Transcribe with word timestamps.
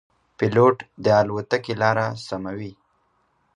پیلوټ 0.37 0.77
د 1.03 1.05
الوتکې 1.19 1.73
لاره 1.81 2.07
سموي. 2.27 2.73